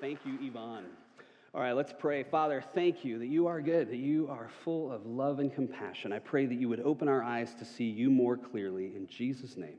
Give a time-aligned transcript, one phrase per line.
[0.00, 0.84] Thank you, Yvonne.
[1.54, 2.22] All right, let's pray.
[2.22, 6.12] Father, thank you that you are good, that you are full of love and compassion.
[6.12, 8.92] I pray that you would open our eyes to see you more clearly.
[8.94, 9.78] In Jesus' name.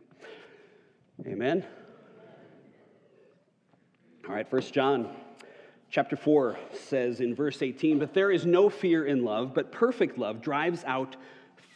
[1.27, 1.63] Amen.
[4.27, 5.15] All right, First John
[5.91, 10.17] chapter 4 says in verse 18, But there is no fear in love, but perfect
[10.17, 11.15] love drives out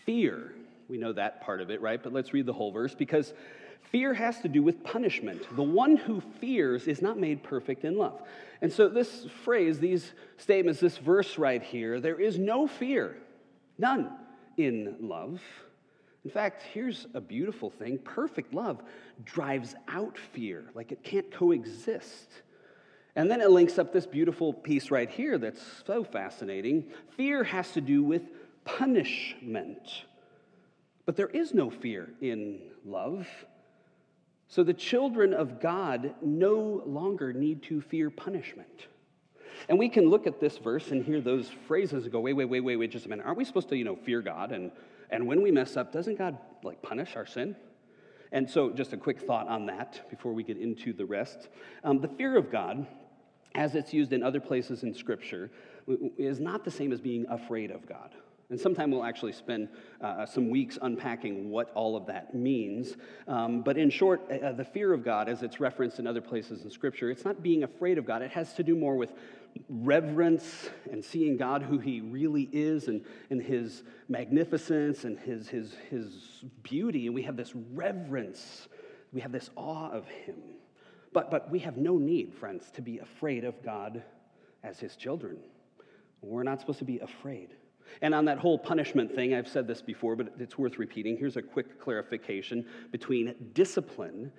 [0.06, 0.56] fear.
[0.90, 2.02] We know that part of it, right?
[2.02, 3.36] But let's read the whole verse because
[3.92, 5.44] Fear has to do with punishment.
[5.56, 8.22] The one who fears is not made perfect in love.
[8.62, 13.18] And so, this phrase, these statements, this verse right here, there is no fear,
[13.78, 14.12] none
[14.56, 15.42] in love.
[16.24, 18.82] In fact, here's a beautiful thing perfect love
[19.26, 22.30] drives out fear, like it can't coexist.
[23.16, 26.86] And then it links up this beautiful piece right here that's so fascinating.
[27.18, 28.22] Fear has to do with
[28.64, 30.06] punishment.
[31.06, 33.28] But there is no fear in love.
[34.52, 38.88] So the children of God no longer need to fear punishment.
[39.70, 42.60] And we can look at this verse and hear those phrases go, wait, wait, wait,
[42.60, 43.26] wait, wait, just a minute.
[43.26, 44.52] Aren't we supposed to, you know, fear God?
[44.52, 44.74] And,
[45.10, 47.56] and when we mess up, doesn't God like punish our sin?
[48.34, 51.48] And so, just a quick thought on that before we get into the rest.
[51.86, 52.86] Um, the fear of God,
[53.56, 55.50] as it's used in other places in Scripture,
[56.18, 58.14] is not the same as being afraid of God.
[58.52, 59.70] And sometime we'll actually spend
[60.02, 62.98] uh, some weeks unpacking what all of that means.
[63.26, 66.20] Um, but in short, uh, uh, the fear of God, as it's referenced in other
[66.20, 68.22] places in Scripture, it's not being afraid of God.
[68.22, 69.14] It has to do more with
[69.70, 75.74] reverence and seeing God who He really is and, and His magnificence and his, his,
[75.90, 77.06] his beauty.
[77.06, 78.68] And we have this reverence,
[79.14, 80.36] we have this awe of Him.
[81.14, 84.04] But, but we have no need, friends, to be afraid of God
[84.62, 85.38] as His children.
[86.22, 87.56] We're not supposed to be afraid.
[88.02, 91.18] And on that whole punishment thing, I've said this before, but it's worth repeating.
[91.18, 94.32] Here's a quick clarification between discipline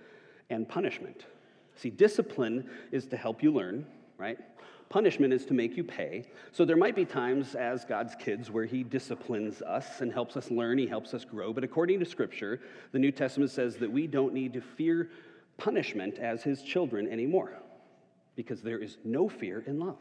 [0.50, 1.26] and punishment.
[1.76, 3.86] See, discipline is to help you learn,
[4.18, 4.38] right?
[4.88, 6.26] Punishment is to make you pay.
[6.52, 10.50] So there might be times as God's kids where He disciplines us and helps us
[10.50, 11.52] learn, He helps us grow.
[11.52, 12.60] But according to Scripture,
[12.92, 15.08] the New Testament says that we don't need to fear
[15.56, 17.54] punishment as His children anymore
[18.36, 19.98] because there is no fear in love.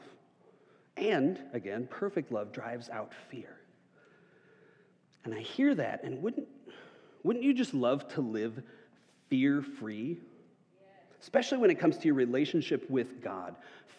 [0.97, 3.57] And again, perfect love drives out fear.
[5.24, 6.47] And I hear that, and wouldn't,
[7.24, 8.62] wouldn't you just love to live
[9.29, 10.18] fear free?
[11.22, 13.56] Especially when it comes to your relationship with God,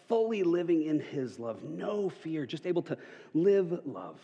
[0.07, 2.97] fully living in His love, no fear, just able to
[3.33, 4.19] live loved.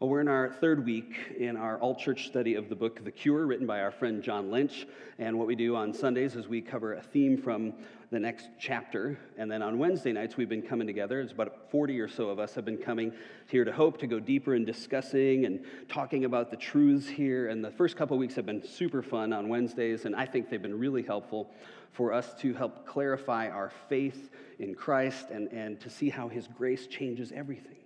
[0.00, 3.10] Well, we're in our third week in our all church study of the book The
[3.10, 4.86] Cure, written by our friend John Lynch.
[5.18, 7.74] And what we do on Sundays is we cover a theme from
[8.10, 9.18] the next chapter.
[9.36, 11.20] And then on Wednesday nights, we've been coming together.
[11.20, 13.12] It's about 40 or so of us have been coming
[13.48, 17.50] here to Hope to go deeper in discussing and talking about the truths here.
[17.50, 20.62] And the first couple weeks have been super fun on Wednesdays, and I think they've
[20.62, 21.50] been really helpful
[21.92, 24.30] for us to help clarify our faith
[24.60, 27.79] in Christ and, and to see how His grace changes everything.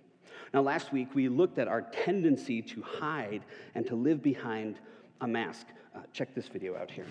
[0.55, 3.43] Now, last week we looked at our tendency to hide
[3.75, 4.77] and to live behind
[5.19, 5.67] a mask.
[5.93, 7.05] Uh, check this video out here.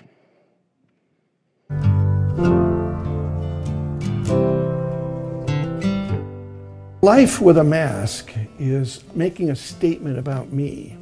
[7.02, 10.96] Life with a mask is making a statement about me.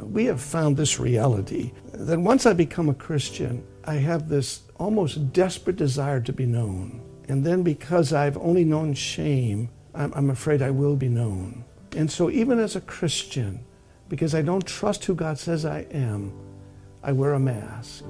[0.00, 5.32] We have found this reality that once I become a Christian, I have this almost
[5.32, 7.00] desperate desire to be known.
[7.28, 11.64] And then because I've only known shame, I'm, I'm afraid I will be known.
[11.96, 13.64] And so, even as a Christian,
[14.08, 16.32] because I don't trust who God says I am,
[17.02, 18.04] I wear a mask.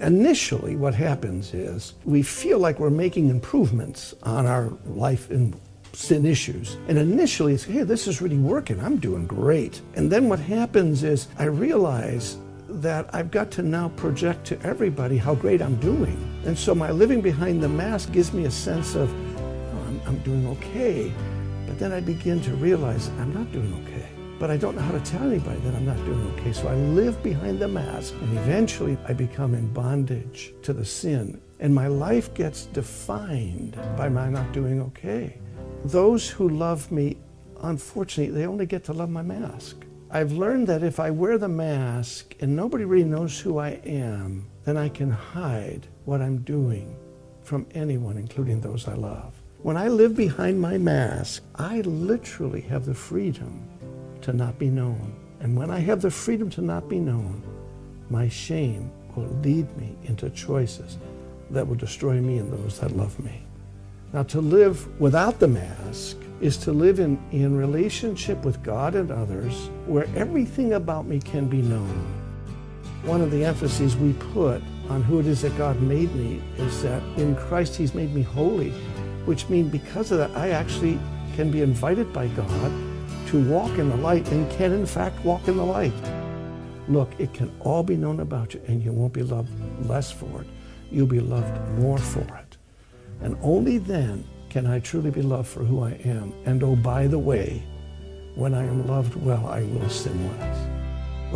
[0.00, 5.58] Initially, what happens is we feel like we're making improvements on our life and
[5.94, 6.76] sin issues.
[6.88, 8.78] And initially, it's, hey, this is really working.
[8.80, 9.80] I'm doing great.
[9.94, 12.36] And then what happens is I realize
[12.68, 16.18] that I've got to now project to everybody how great I'm doing.
[16.44, 19.10] And so my living behind the mask gives me a sense of,
[20.06, 21.12] I'm doing okay.
[21.66, 24.06] But then I begin to realize I'm not doing okay.
[24.38, 26.52] But I don't know how to tell anybody that I'm not doing okay.
[26.52, 31.40] So I live behind the mask, and eventually I become in bondage to the sin.
[31.58, 35.38] And my life gets defined by my not doing okay.
[35.84, 37.16] Those who love me,
[37.62, 39.84] unfortunately, they only get to love my mask.
[40.10, 44.46] I've learned that if I wear the mask and nobody really knows who I am,
[44.64, 46.96] then I can hide what I'm doing
[47.42, 49.35] from anyone, including those I love.
[49.62, 53.68] When I live behind my mask, I literally have the freedom
[54.20, 55.14] to not be known.
[55.40, 57.42] And when I have the freedom to not be known,
[58.10, 60.98] my shame will lead me into choices
[61.50, 63.42] that will destroy me and those that love me.
[64.12, 69.10] Now, to live without the mask is to live in, in relationship with God and
[69.10, 72.04] others where everything about me can be known.
[73.04, 76.82] One of the emphases we put on who it is that God made me is
[76.82, 78.72] that in Christ He's made me holy,
[79.26, 80.98] which means because of that, I actually
[81.34, 82.72] can be invited by God
[83.28, 85.92] to walk in the light and can, in fact, walk in the light.
[86.88, 89.50] Look, it can all be known about you, and you won't be loved
[89.88, 90.46] less for it.
[90.90, 92.56] You'll be loved more for it.
[93.20, 96.32] And only then can I truly be loved for who I am.
[96.44, 97.62] And oh, by the way,
[98.36, 100.75] when I am loved well, I will sin less.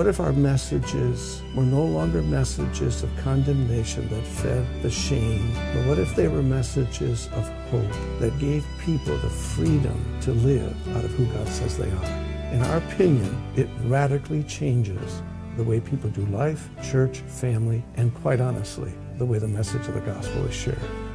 [0.00, 5.86] What if our messages were no longer messages of condemnation that fed the shame, but
[5.86, 11.04] what if they were messages of hope that gave people the freedom to live out
[11.04, 12.04] of who God says they are?
[12.50, 15.20] In our opinion, it radically changes
[15.58, 19.92] the way people do life, church, family, and quite honestly, the way the message of
[19.92, 21.09] the gospel is shared.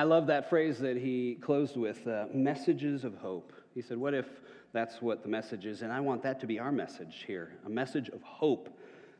[0.00, 3.52] I love that phrase that he closed with uh, messages of hope.
[3.74, 4.24] He said, What if
[4.72, 5.82] that's what the message is?
[5.82, 8.74] And I want that to be our message here a message of hope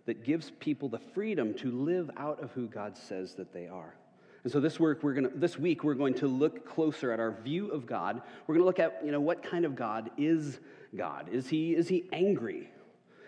[0.07, 3.95] that gives people the freedom to live out of who God says that they are.
[4.43, 7.33] And so this work we're going this week we're going to look closer at our
[7.43, 8.23] view of God.
[8.47, 10.61] We're going to look at, you know, what kind of God is
[10.97, 11.29] God?
[11.31, 12.71] Is he is he angry?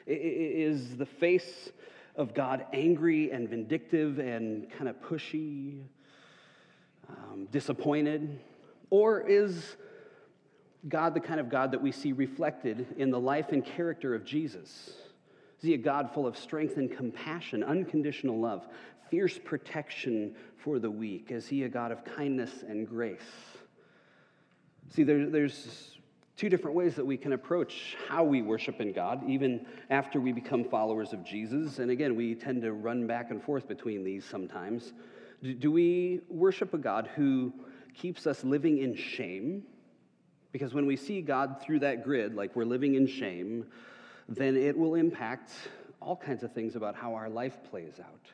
[0.06, 1.68] Is the face
[2.16, 5.82] of God angry and vindictive and kind of pushy?
[7.08, 8.40] Um, disappointed?
[8.90, 9.76] Or is
[10.88, 14.24] God the kind of God that we see reflected in the life and character of
[14.24, 14.90] Jesus?
[15.58, 18.66] Is he a God full of strength and compassion, unconditional love,
[19.10, 21.30] fierce protection for the weak?
[21.30, 23.20] Is he a God of kindness and grace?
[24.90, 25.98] See, there, there's
[26.36, 30.32] two different ways that we can approach how we worship in God, even after we
[30.32, 31.78] become followers of Jesus.
[31.78, 34.92] And again, we tend to run back and forth between these sometimes.
[35.42, 37.52] Do we worship a God who
[37.94, 39.64] keeps us living in shame?
[40.52, 43.66] Because when we see God through that grid, like we're living in shame,
[44.28, 45.50] then it will impact
[46.00, 48.26] all kinds of things about how our life plays out.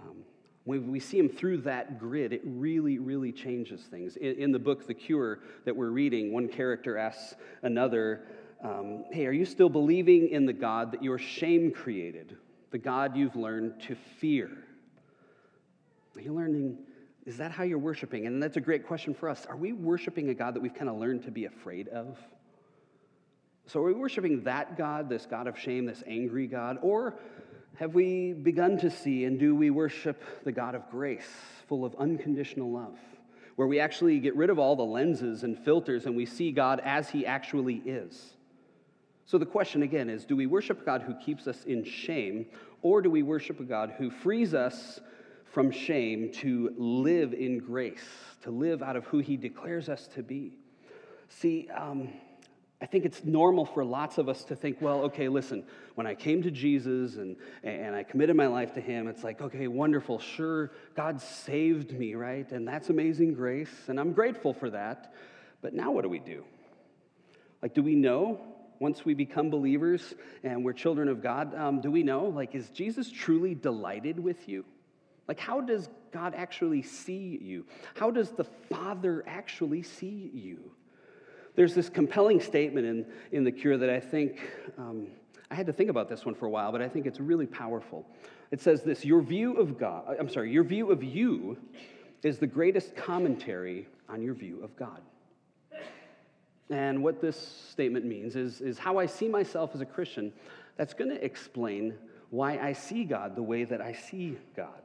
[0.00, 0.24] Um,
[0.64, 4.16] when we see him through that grid, it really, really changes things.
[4.16, 8.26] In, in, the book, The Cure, that we're reading, one character asks another,
[8.62, 12.36] um, Hey, are you still believing in the God that your shame created?
[12.70, 14.50] The God you've learned to fear?
[16.16, 16.78] Are you learning?
[17.26, 18.26] Is that how you're worshiping?
[18.26, 19.46] And that's a great question for us.
[19.46, 22.18] Are we worshiping a God that we've kind of learned to be afraid of?
[23.66, 26.78] So are we worshiping that God, this God of shame, this angry God?
[26.82, 27.18] Or
[27.76, 31.26] have we begun to see and do we worship the God of grace,
[31.66, 32.98] full of unconditional love,
[33.56, 36.80] where we actually get rid of all the lenses and filters and we see God
[36.84, 38.34] as he actually is?
[39.26, 42.46] So the question again is do we worship a God who keeps us in shame,
[42.82, 45.00] or do we worship a God who frees us
[45.54, 48.04] from shame to live in grace,
[48.42, 50.52] to live out of who He declares us to be.
[51.28, 52.08] See, um,
[52.82, 55.62] I think it's normal for lots of us to think, well, okay, listen,
[55.94, 59.40] when I came to Jesus and, and I committed my life to Him, it's like,
[59.40, 62.50] okay, wonderful, sure, God saved me, right?
[62.50, 65.14] And that's amazing grace, and I'm grateful for that.
[65.62, 66.44] But now what do we do?
[67.62, 68.40] Like, do we know
[68.80, 72.68] once we become believers and we're children of God, um, do we know, like, is
[72.70, 74.64] Jesus truly delighted with you?
[75.26, 77.64] Like, how does God actually see you?
[77.94, 80.70] How does the Father actually see you?
[81.56, 84.40] There's this compelling statement in, in The Cure that I think,
[84.76, 85.06] um,
[85.50, 87.46] I had to think about this one for a while, but I think it's really
[87.46, 88.06] powerful.
[88.50, 91.56] It says this Your view of God, I'm sorry, your view of you
[92.22, 95.00] is the greatest commentary on your view of God.
[96.70, 97.36] And what this
[97.70, 100.32] statement means is, is how I see myself as a Christian,
[100.76, 101.94] that's going to explain
[102.30, 104.83] why I see God the way that I see God.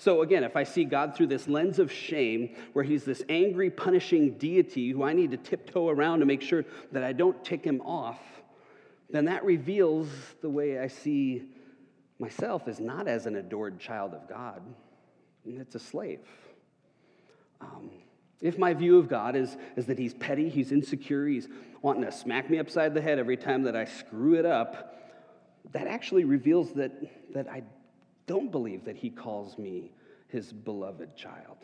[0.00, 3.68] So, again, if I see God through this lens of shame, where he's this angry,
[3.68, 7.62] punishing deity who I need to tiptoe around to make sure that I don't tick
[7.62, 8.18] him off,
[9.10, 10.08] then that reveals
[10.40, 11.42] the way I see
[12.18, 14.62] myself as not as an adored child of God,
[15.44, 16.20] it's a slave.
[17.60, 17.90] Um,
[18.40, 21.46] if my view of God is, is that he's petty, he's insecure, he's
[21.82, 24.98] wanting to smack me upside the head every time that I screw it up,
[25.72, 26.92] that actually reveals that,
[27.34, 27.64] that I
[28.26, 29.92] don't believe that he calls me
[30.28, 31.56] his beloved child.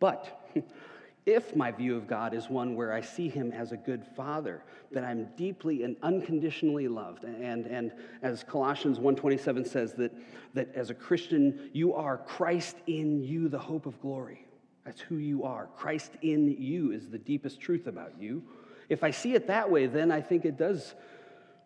[0.00, 0.50] But
[1.26, 4.62] if my view of God is one where I see him as a good father,
[4.92, 7.92] that I'm deeply and unconditionally loved, and, and
[8.22, 10.12] as Colossians 1.27 says, that,
[10.54, 14.46] that as a Christian, you are Christ in you, the hope of glory.
[14.84, 15.68] That's who you are.
[15.76, 18.42] Christ in you is the deepest truth about you.
[18.88, 20.94] If I see it that way, then I think it does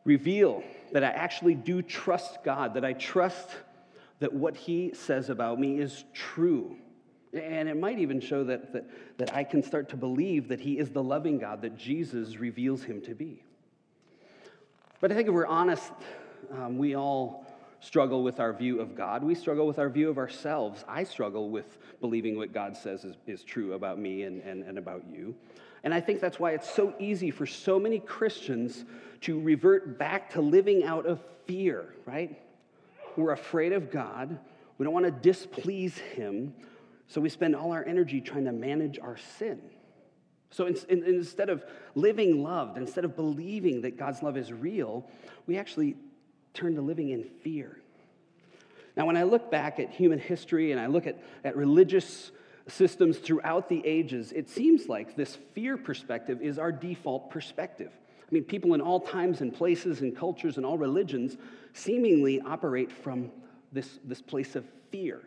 [0.05, 3.49] reveal that I actually do trust God, that I trust
[4.21, 6.77] that what He says about me is true.
[7.33, 10.79] And it might even show that, that, that I can start to believe that He
[10.79, 13.43] is the loving God that Jesus reveals Him to be.
[15.01, 15.91] But I think if we're honest,
[16.53, 17.47] um, we all
[17.81, 19.25] struggle with our view of God.
[19.25, 20.85] We struggle with our view of ourselves.
[20.87, 24.79] I struggle with believing what God says is, is true about me and, and, and
[24.79, 25.35] about you.
[25.85, 28.85] And I think that's why it's so easy for so many Christians
[29.23, 32.41] to revert back to living out of fear, right?
[33.17, 34.39] We're afraid of God.
[34.79, 36.55] We don't want to displease Him.
[37.09, 39.61] So we spend all our energy trying to manage our sin.
[40.51, 45.09] So in, in, instead of living loved, instead of believing that God's love is real,
[45.47, 45.97] we actually
[46.55, 47.79] turn to living in fear.
[48.97, 52.31] Now, when I look back at human history and I look at, at religious
[52.69, 57.91] systems throughout the ages, it seems like this fear perspective is our default perspective.
[58.21, 61.37] I mean, people in all times and places and cultures and all religions
[61.75, 63.31] seemingly operate from
[63.73, 65.21] this, this place of fear.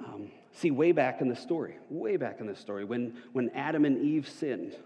[0.00, 3.84] Um, see, way back in the story, way back in the story, when, when Adam
[3.84, 4.76] and Eve sinned,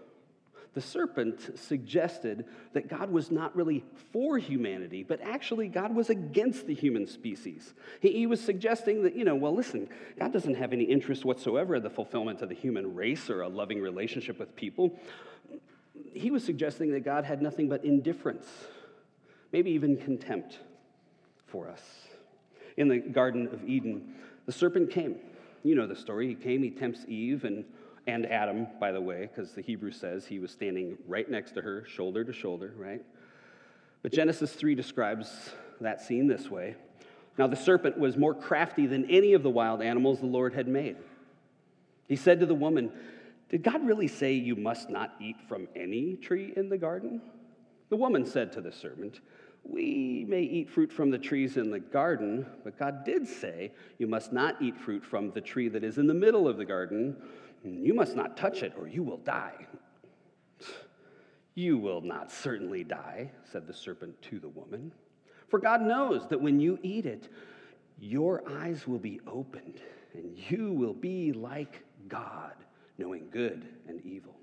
[0.75, 6.67] the serpent suggested that God was not really for humanity, but actually God was against
[6.67, 7.73] the human species.
[8.01, 11.75] He, he, was suggesting that, you know, well, listen, God doesn't have any interest whatsoever
[11.75, 14.97] in the fulfillment of the human race or a loving relationship with people.
[16.13, 18.45] He was suggesting that God had nothing but indifference,
[19.51, 20.59] maybe even contempt
[21.47, 21.81] for us.
[22.77, 24.13] In the Garden of Eden,
[24.45, 25.15] the serpent came.
[25.63, 26.27] You know the story.
[26.27, 27.65] He came, he tempts Eve and,
[28.09, 31.61] and Adam, by the way, because the Hebrew says he was standing right next to
[31.61, 33.03] her, shoulder to shoulder, right?
[34.01, 35.51] But Genesis 3 describes
[35.81, 36.75] that scene this way.
[37.37, 40.67] Now, the serpent was more crafty than any of the wild animals the Lord had
[40.67, 40.97] made.
[42.07, 42.91] He said to the woman,
[43.49, 47.21] Did God really say you must not eat from any tree in the garden?
[47.89, 49.19] The woman said to the serpent,
[49.63, 54.07] we may eat fruit from the trees in the garden, but God did say, You
[54.07, 57.15] must not eat fruit from the tree that is in the middle of the garden.
[57.63, 59.67] You must not touch it, or you will die.
[61.55, 64.93] You will not certainly die, said the serpent to the woman.
[65.49, 67.27] For God knows that when you eat it,
[67.99, 69.81] your eyes will be opened,
[70.13, 72.53] and you will be like God,
[72.97, 74.35] knowing good and evil.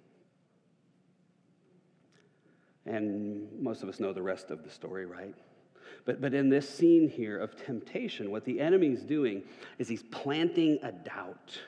[2.85, 5.35] And most of us know the rest of the story, right?
[6.05, 9.43] But, but in this scene here of temptation, what the enemy is doing
[9.79, 11.59] is he's planting a doubt.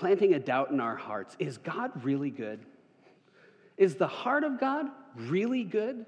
[0.00, 1.36] Planting a doubt in our hearts.
[1.38, 2.60] Is God really good?
[3.76, 6.06] Is the heart of God really good?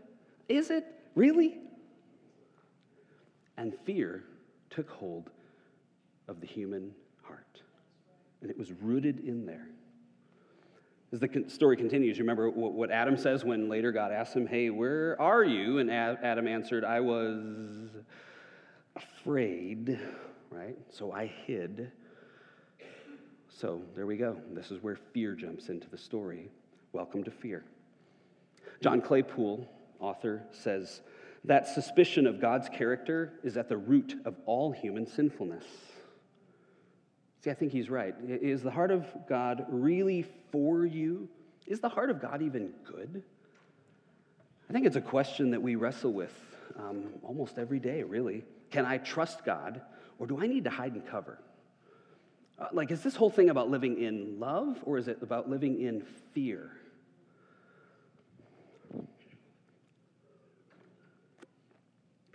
[0.49, 1.59] Is it really?
[3.59, 4.25] And fear
[4.71, 5.29] took hold
[6.27, 7.61] of the human heart.
[8.41, 9.69] And it was rooted in there.
[11.13, 14.71] As the story continues, you remember what Adam says when later God asks him, Hey,
[14.71, 15.81] where are you?
[15.81, 17.91] And Adam answered, I was
[18.97, 20.01] afraid,
[20.51, 20.79] right?
[20.89, 21.93] So I hid.
[23.59, 24.37] So there we go.
[24.53, 26.51] This is where fear jumps into the story.
[26.93, 27.65] Welcome to fear.
[28.81, 29.69] John Claypool,
[30.01, 31.03] author, says
[31.45, 35.65] that suspicion of God's character is at the root of all human sinfulness.
[37.45, 38.15] See, I think he's right.
[38.27, 41.29] Is the heart of God really for you?
[41.67, 43.23] Is the heart of God even good?
[44.69, 46.35] I think it's a question that we wrestle with
[46.79, 48.45] um, almost every day, really.
[48.71, 49.83] Can I trust God,
[50.19, 51.39] or do I need to hide and cover?
[52.63, 55.81] Uh, like, is this whole thing about living in love, or is it about living
[55.81, 56.01] in
[56.33, 56.71] fear?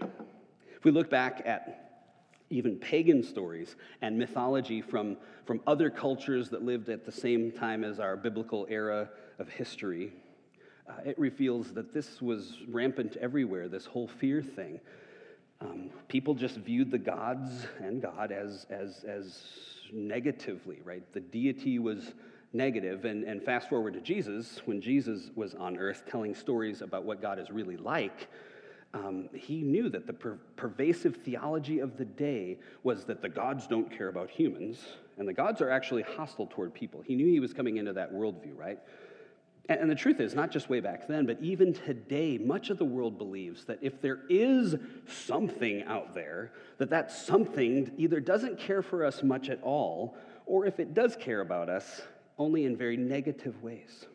[0.02, 2.10] If we look back at
[2.50, 5.16] even pagan stories and mythology from,
[5.46, 10.12] from other cultures that lived at the same time as our biblical era of history.
[10.90, 14.80] Uh, it reveals that this was rampant everywhere, this whole fear thing.
[15.62, 19.42] Um, people just viewed the gods and God as, as, as
[19.94, 21.04] negatively, right?
[21.14, 22.14] The deity was
[22.54, 23.06] negative.
[23.06, 27.22] And, and fast forward to Jesus, when Jesus was on earth telling stories about what
[27.22, 28.28] God is really like,
[28.94, 33.68] um, he knew that the per- pervasive theology of the day was that the gods
[33.68, 34.80] don't care about humans,
[35.18, 37.02] and the gods are actually hostile toward people.
[37.06, 38.80] He knew he was coming into that worldview, right?
[39.70, 42.86] And, the truth is, not just way back then, but even today, much of the
[42.86, 44.76] world believes that if there is
[45.08, 50.66] something out there, that that something either doesn't care for us much at all, or
[50.66, 52.02] if it does care about us,
[52.38, 54.06] only in very negative ways.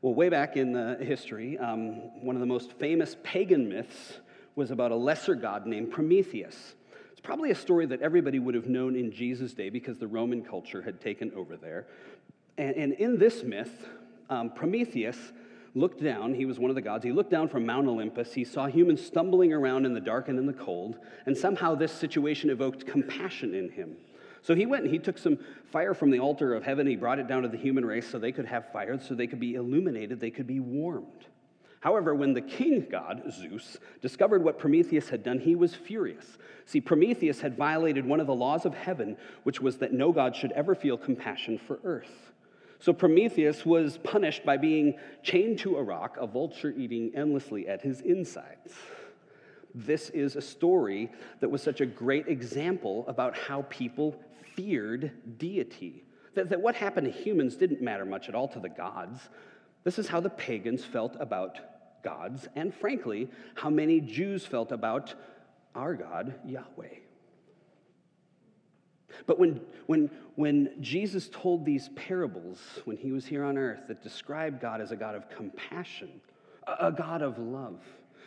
[0.00, 4.20] Well, way back in the history, um, one of the most famous pagan myths
[4.54, 6.74] was about a lesser god named Prometheus.
[7.12, 10.42] It's probably a story that everybody would have known in Jesus' day because the Roman
[10.42, 11.86] culture had taken over there.
[12.56, 13.88] And in this myth,
[14.30, 15.32] um, Prometheus
[15.74, 16.34] looked down.
[16.34, 17.04] He was one of the gods.
[17.04, 18.32] He looked down from Mount Olympus.
[18.32, 20.98] He saw humans stumbling around in the dark and in the cold.
[21.26, 23.96] And somehow this situation evoked compassion in him.
[24.42, 25.38] So he went and he took some
[25.72, 26.86] fire from the altar of heaven.
[26.86, 29.26] He brought it down to the human race so they could have fire, so they
[29.26, 31.26] could be illuminated, they could be warmed.
[31.80, 36.38] However, when the king god, Zeus, discovered what Prometheus had done, he was furious.
[36.66, 40.34] See, Prometheus had violated one of the laws of heaven, which was that no god
[40.34, 42.32] should ever feel compassion for earth.
[42.84, 47.80] So Prometheus was punished by being chained to a rock, a vulture eating endlessly at
[47.80, 48.74] his insides.
[49.74, 51.10] This is a story
[51.40, 54.20] that was such a great example about how people
[54.54, 56.04] feared deity.
[56.34, 59.30] That, that what happened to humans didn't matter much at all to the gods.
[59.84, 65.14] This is how the pagans felt about gods, and frankly, how many Jews felt about
[65.74, 67.03] our God, Yahweh.
[69.26, 74.02] But when, when, when Jesus told these parables when he was here on earth that
[74.02, 76.08] described God as a God of compassion,
[76.66, 77.80] a, a God of love,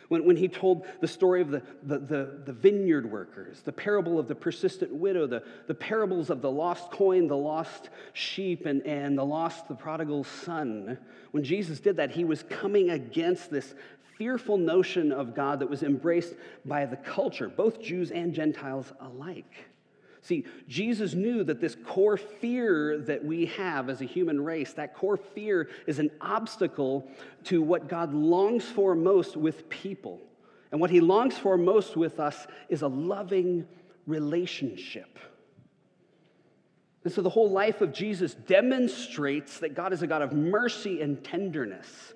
[0.08, 4.18] when, when he told the story of the, the, the, the, vineyard workers, the parable
[4.18, 8.82] of the persistent widow, the, the parables of the lost coin, the lost sheep, and,
[8.86, 10.98] and the lost, the prodigal son,
[11.32, 13.74] when Jesus did that, he was coming against this
[14.16, 19.66] fearful notion of God that was embraced by the culture, both Jews and Gentiles alike.
[20.22, 24.94] See, Jesus knew that this core fear that we have as a human race, that
[24.94, 27.08] core fear is an obstacle
[27.44, 30.20] to what God longs for most with people.
[30.70, 33.66] And what he longs for most with us is a loving
[34.06, 35.18] relationship.
[37.04, 41.00] And so the whole life of Jesus demonstrates that God is a God of mercy
[41.00, 42.12] and tenderness.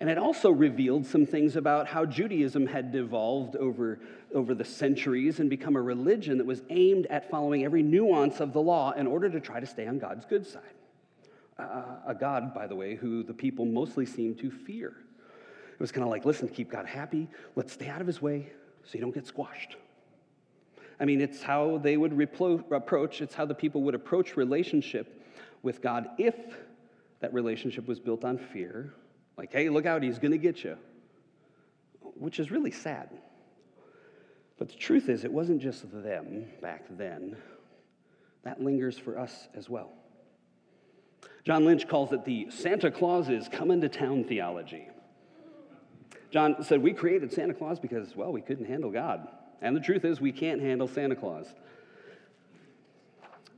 [0.00, 4.00] And it also revealed some things about how Judaism had devolved over,
[4.34, 8.54] over the centuries and become a religion that was aimed at following every nuance of
[8.54, 10.62] the law in order to try to stay on God's good side.
[11.58, 14.94] Uh, a God, by the way, who the people mostly seemed to fear.
[15.74, 18.50] It was kind of like, listen, keep God happy, let's stay out of his way
[18.84, 19.76] so you don't get squashed.
[20.98, 22.12] I mean, it's how they would
[22.70, 25.22] approach, it's how the people would approach relationship
[25.62, 26.34] with God if
[27.20, 28.94] that relationship was built on fear
[29.40, 30.76] like, hey, look out, he's going to get you.
[32.18, 33.08] Which is really sad.
[34.58, 37.38] But the truth is, it wasn't just them back then,
[38.42, 39.92] that lingers for us as well.
[41.42, 44.86] John Lynch calls it the Santa Claus is coming to town theology.
[46.30, 49.26] John said, We created Santa Claus because, well, we couldn't handle God.
[49.62, 51.46] And the truth is, we can't handle Santa Claus.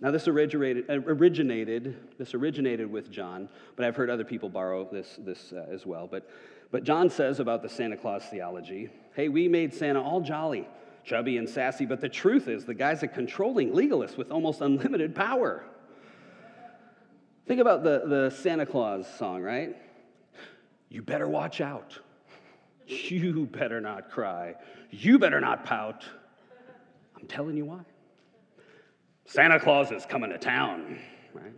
[0.02, 4.88] Now, this originated, uh, originated, this originated with John, but I've heard other people borrow
[4.90, 6.08] this, this uh, as well.
[6.08, 6.28] But,
[6.72, 10.66] but John says about the Santa Claus theology hey, we made Santa all jolly,
[11.04, 15.14] chubby, and sassy, but the truth is the guy's a controlling legalist with almost unlimited
[15.14, 15.64] power.
[17.46, 19.76] Think about the, the Santa Claus song, right?
[20.88, 21.98] You better watch out.
[22.86, 24.54] You better not cry.
[24.90, 26.04] You better not pout.
[27.20, 27.84] I'm telling you why.
[29.26, 30.98] Santa Claus is coming to town,
[31.32, 31.52] right?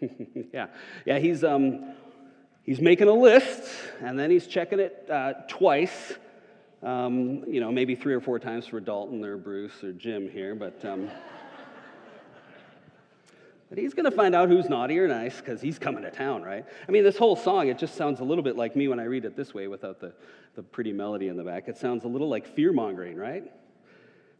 [0.52, 0.66] yeah,
[1.06, 1.18] yeah.
[1.18, 1.94] He's um,
[2.62, 6.14] he's making a list, and then he's checking it uh, twice.
[6.82, 10.54] Um, you know, maybe three or four times for Dalton or Bruce or Jim here,
[10.54, 10.84] but.
[10.84, 11.10] Um,
[13.72, 16.42] but he's going to find out who's naughty or nice because he's coming to town,
[16.42, 16.66] right?
[16.86, 19.04] I mean, this whole song, it just sounds a little bit like me when I
[19.04, 20.12] read it this way without the,
[20.56, 21.68] the pretty melody in the back.
[21.68, 23.50] It sounds a little like fear mongering, right?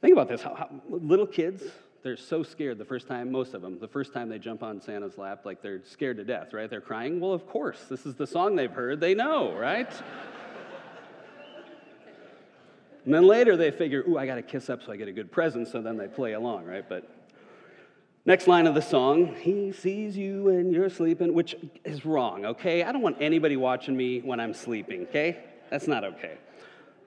[0.02, 1.62] Think about this how, how, little kids,
[2.02, 4.80] they're so scared the first time, most of them, the first time they jump on
[4.80, 6.68] Santa's lap, like they're scared to death, right?
[6.68, 7.20] They're crying.
[7.20, 9.00] Well, of course, this is the song they've heard.
[9.00, 9.90] They know, right?
[13.04, 15.12] and then later they figure, ooh, I got to kiss up so I get a
[15.12, 16.84] good present, so then they play along, right?
[16.88, 17.08] But
[18.24, 22.82] next line of the song, he sees you when you're sleeping, which is wrong, okay?
[22.82, 25.38] I don't want anybody watching me when I'm sleeping, okay?
[25.70, 26.38] That's not okay.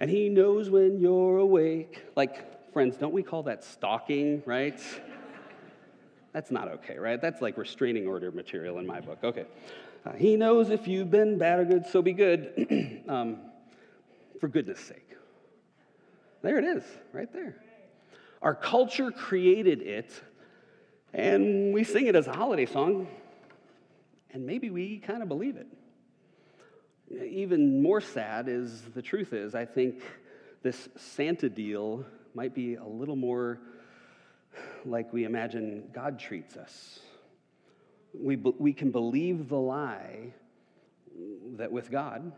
[0.00, 2.02] and he knows when you're awake.
[2.16, 4.78] Like, friends, don't we call that stalking, right?
[6.34, 7.18] That's not okay, right?
[7.18, 9.16] That's like restraining order material in my book.
[9.24, 9.46] Okay.
[10.04, 13.02] Uh, he knows if you've been bad or good, so be good.
[13.08, 13.38] um,
[14.40, 15.08] for goodness sake.
[16.42, 16.84] There it is,
[17.14, 17.56] right there.
[18.42, 20.12] Our culture created it,
[21.14, 23.08] and we sing it as a holiday song,
[24.32, 27.24] and maybe we kind of believe it.
[27.24, 30.02] Even more sad is the truth is, I think
[30.62, 32.04] this Santa deal
[32.36, 33.58] might be a little more
[34.84, 37.00] like we imagine God treats us.
[38.12, 40.34] We, we can believe the lie
[41.56, 42.30] that with God,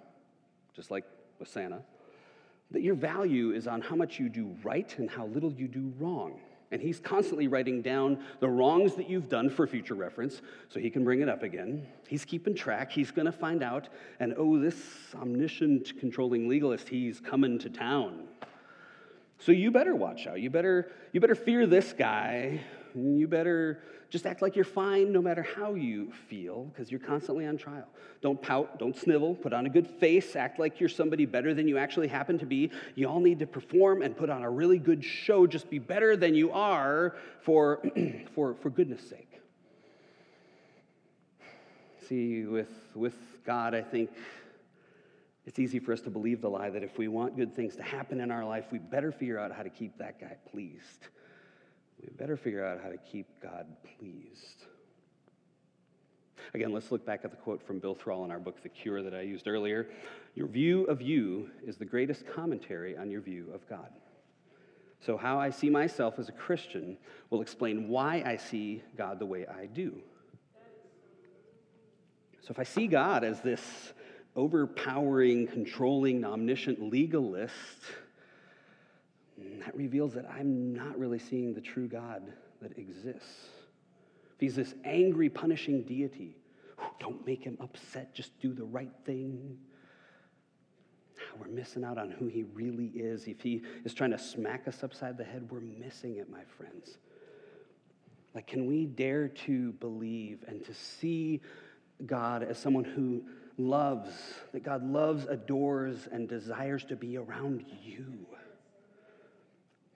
[0.72, 1.04] just like
[1.40, 1.82] with Santa,
[2.70, 5.92] that your value is on how much you do right and how little you do
[5.98, 6.38] wrong.
[6.70, 10.90] And he's constantly writing down the wrongs that you've done for future reference so he
[10.90, 11.88] can bring it up again.
[12.06, 12.92] He's keeping track.
[12.92, 13.88] He's going to find out.
[14.20, 14.76] And oh, this
[15.16, 18.28] omniscient, controlling legalist, he's coming to town.
[19.38, 20.40] So you better watch out.
[20.40, 22.61] You better, you better fear this guy
[22.94, 27.46] You better just act like you're fine no matter how you feel, because you're constantly
[27.46, 27.87] on trial.
[28.22, 31.68] Don't pout, don't snivel, put on a good face, act like you're somebody better than
[31.68, 32.70] you actually happen to be.
[32.94, 35.46] You all need to perform and put on a really good show.
[35.46, 37.83] Just be better than you are for,
[38.35, 39.40] for, for goodness sake.
[42.09, 44.11] See, with, with God, I think
[45.48, 47.82] it's easy for us to believe the lie that if we want good things to
[47.82, 51.08] happen in our life, we better figure out how to keep that guy pleased.
[52.02, 53.66] We better figure out how to keep God
[53.98, 54.66] pleased.
[56.52, 59.02] Again, let's look back at the quote from Bill Thrall in our book, The Cure,
[59.02, 59.88] that I used earlier.
[60.34, 63.88] Your view of you is the greatest commentary on your view of God.
[65.00, 66.98] So, how I see myself as a Christian
[67.30, 69.94] will explain why I see God the way I do.
[72.42, 73.94] So, if I see God as this
[74.38, 77.53] overpowering, controlling, omniscient legalist,
[79.38, 82.22] mm, that reveals that I'm not really seeing the true God
[82.62, 83.48] that exists.
[84.35, 86.37] If he's this angry, punishing deity,
[87.01, 89.59] don't make him upset, just do the right thing.
[91.40, 93.27] We're missing out on who he really is.
[93.27, 96.98] If he is trying to smack us upside the head, we're missing it, my friends.
[98.35, 101.40] Like, can we dare to believe and to see
[102.07, 103.22] God as someone who
[103.59, 104.11] loves,
[104.53, 108.27] that God loves, adores, and desires to be around you.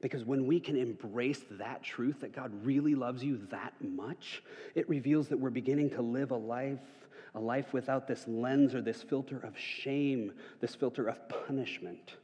[0.01, 4.43] Because when we can embrace that truth, that God really loves you that much,
[4.75, 6.81] it reveals that we're beginning to live a life,
[7.37, 12.17] a life without this lens or this filter of shame, this filter of punishment.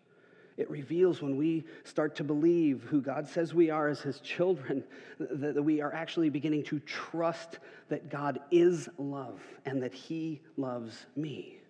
[0.58, 4.82] It reveals when we start to believe who God says we are as His children,
[5.18, 11.06] that we are actually beginning to trust that God is love and that He loves
[11.14, 11.60] me.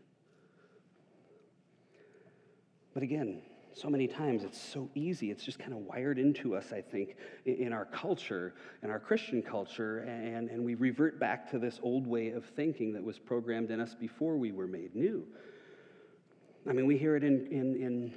[2.95, 3.43] But again,
[3.75, 5.31] so many times it's so easy.
[5.31, 9.43] It's just kind of wired into us, I think, in our culture, in our Christian
[9.43, 13.71] culture, and, and we revert back to this old way of thinking that was programmed
[13.71, 15.27] in us before we were made new.
[16.69, 18.15] I mean, we hear it in, in, in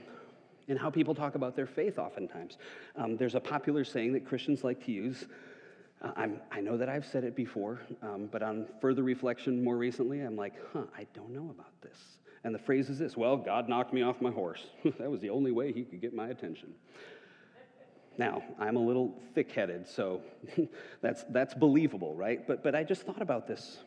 [0.71, 2.57] and how people talk about their faith oftentimes.
[2.95, 5.25] Um, there's a popular saying that Christians like to use.
[6.01, 10.21] Uh, i know that I've said it before, um, but on further reflection more recently,
[10.21, 11.97] I'm like, huh, I don't know about this.
[12.45, 14.65] And the phrase is this well, God knocked me off my horse.
[14.97, 16.73] that was the only way he could get my attention.
[18.17, 20.21] Now, I'm a little thick headed, so
[21.01, 22.47] that's, that's believable, right?
[22.47, 23.79] But, but I just thought about this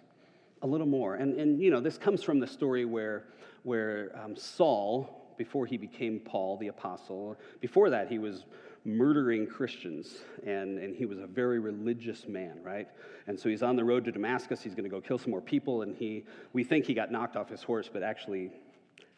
[0.60, 1.14] a little more.
[1.14, 3.24] And, and you know, this comes from the story where,
[3.62, 7.36] where um, Saul, before he became Paul the apostle.
[7.60, 8.44] Before that, he was
[8.84, 12.88] murdering Christians, and, and he was a very religious man, right?
[13.26, 14.62] And so he's on the road to Damascus.
[14.62, 17.36] He's going to go kill some more people, and he, we think he got knocked
[17.36, 18.50] off his horse, but actually,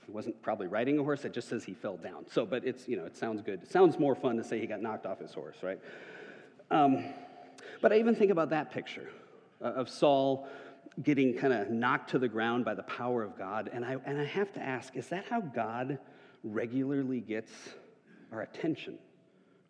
[0.07, 1.25] he wasn't probably riding a horse.
[1.25, 2.27] It just says he fell down.
[2.31, 3.63] So, but it's, you know, it sounds good.
[3.63, 5.81] It sounds more fun to say he got knocked off his horse, right?
[6.71, 7.05] Um,
[7.81, 9.09] but I even think about that picture
[9.61, 10.49] uh, of Saul
[11.03, 13.71] getting kind of knocked to the ground by the power of God.
[13.73, 15.99] And I, and I have to ask is that how God
[16.43, 17.53] regularly gets
[18.33, 18.99] our attention?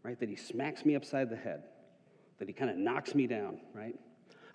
[0.02, 0.18] Right?
[0.20, 1.64] That he smacks me upside the head,
[2.38, 3.98] that he kind of knocks me down, right?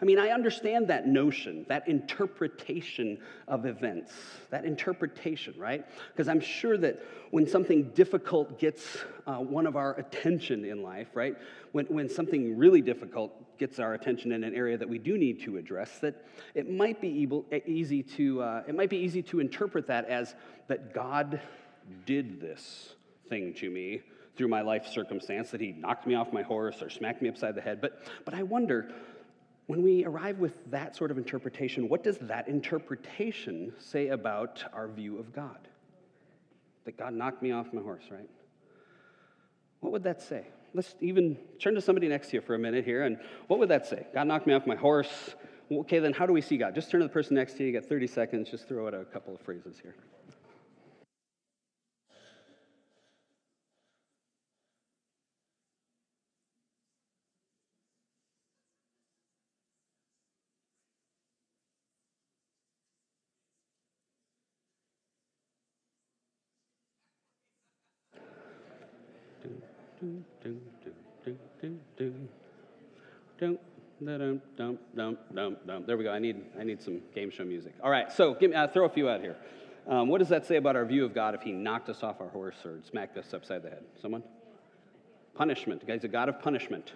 [0.02, 4.12] I mean, I understand that notion, that interpretation of events,
[4.50, 5.86] that interpretation, right?
[6.08, 11.10] Because I'm sure that when something difficult gets uh, one of our attention in life,
[11.14, 11.36] right?
[11.72, 15.44] When, when something really difficult gets our attention in an area that we do need
[15.44, 19.40] to address, that it might be able, easy to, uh, it might be easy to
[19.40, 20.34] interpret that as
[20.68, 21.40] that God
[22.08, 22.96] did this
[23.30, 24.02] thing to me
[24.36, 27.54] through my life circumstance, that he knocked me off my horse or smacked me upside
[27.54, 27.82] the head.
[27.82, 28.92] But, but I wonder,
[29.68, 34.88] when we arrive with that sort of interpretation, what does that interpretation say about our
[34.88, 35.68] view of God?
[36.86, 38.30] That God knocked me off my horse, right?
[39.80, 40.48] What would that say?
[40.74, 43.70] Let's even turn to somebody next to you for a minute here, and what would
[43.70, 44.08] that say?
[44.14, 45.36] God knocked me off my horse.
[45.72, 46.76] Okay, then how do we see God?
[46.76, 47.68] Just turn to the person next to you.
[47.72, 48.50] You got 30 seconds.
[48.50, 49.96] Just throw out a couple of phrases here.
[74.02, 76.12] There we go.
[76.12, 77.74] I need, I need some game show music.
[77.84, 79.36] All right, so give me, uh, throw a few out here.
[79.88, 82.20] Um, what does that say about our view of God if he knocked us off
[82.20, 83.84] our horse or smacked us upside the head?
[84.02, 84.24] Someone?
[85.36, 85.84] Punishment.
[85.86, 86.94] He's a God of punishment.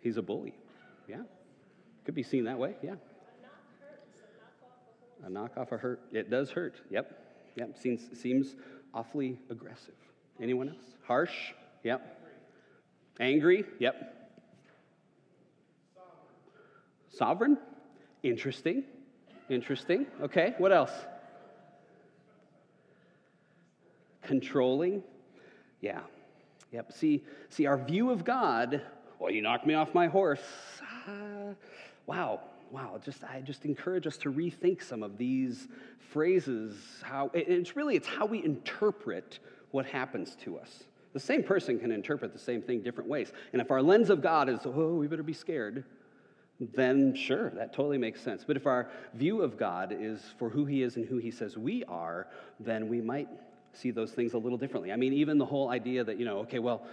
[0.00, 0.54] He's a bully.
[1.08, 1.22] Yeah.
[2.04, 2.76] Could be seen that way.
[2.82, 2.94] Yeah.
[5.24, 6.00] A knock off a hurt.
[6.12, 6.76] It does hurt.
[6.90, 7.24] Yep.
[7.56, 7.78] Yep.
[7.78, 8.54] Seems, seems
[8.94, 9.94] awfully aggressive.
[10.40, 10.84] Anyone else?
[11.06, 11.52] Harsh?
[11.84, 12.17] Yep.
[13.20, 13.64] Angry?
[13.78, 14.14] Yep.
[17.10, 17.58] Sovereign?
[18.22, 18.84] Interesting.
[19.48, 20.06] Interesting.
[20.22, 20.92] Okay, what else?
[24.22, 25.02] Controlling?
[25.80, 26.00] Yeah.
[26.72, 26.92] Yep.
[26.92, 28.82] See, see, our view of God,
[29.18, 30.42] well, you knocked me off my horse.
[31.06, 31.54] Uh,
[32.06, 33.00] wow, wow.
[33.02, 35.66] Just I just encourage us to rethink some of these
[36.10, 36.76] phrases.
[37.02, 39.38] How it's really it's how we interpret
[39.70, 40.84] what happens to us.
[41.12, 43.32] The same person can interpret the same thing different ways.
[43.52, 45.84] And if our lens of God is, oh, we better be scared,
[46.60, 48.44] then sure, that totally makes sense.
[48.44, 51.56] But if our view of God is for who He is and who He says
[51.56, 52.26] we are,
[52.60, 53.28] then we might
[53.72, 54.92] see those things a little differently.
[54.92, 56.86] I mean, even the whole idea that, you know, okay, well,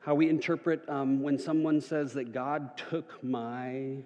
[0.00, 3.96] how we interpret um, when someone says that God took my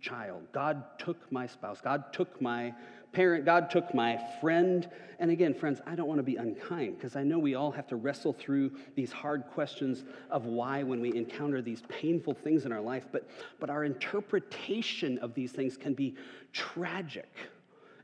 [0.00, 2.74] child, God took my spouse, God took my
[3.12, 4.88] parent, God took my friend.
[5.18, 7.86] And again, friends, I don't want to be unkind because I know we all have
[7.88, 12.72] to wrestle through these hard questions of why when we encounter these painful things in
[12.72, 13.06] our life.
[13.10, 16.14] But, but our interpretation of these things can be
[16.52, 17.32] tragic.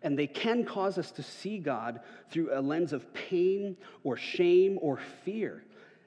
[0.02, 4.78] And they can cause us to see God through a lens of pain or shame
[4.80, 5.62] or fear.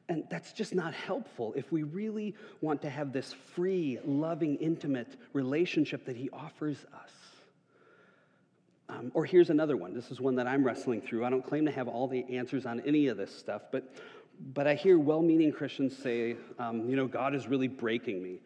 [0.08, 5.15] And that's just not helpful if we really want to have this free, loving, intimate
[5.34, 7.24] relationship that He offers us.
[9.06, 9.94] Um, or here's another one.
[9.94, 11.26] This is one that I'm wrestling through.
[11.26, 13.94] I don't claim to have all the answers on any of this stuff, but,
[14.54, 18.39] but I hear well meaning Christians say, um, you know, God is really breaking me.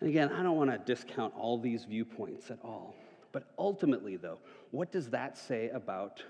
[0.00, 2.96] And again, I don't want to discount all these viewpoints at all.
[3.30, 4.38] But ultimately, though,
[4.72, 6.22] what does that say about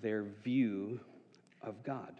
[0.00, 1.00] their view
[1.62, 2.14] of God?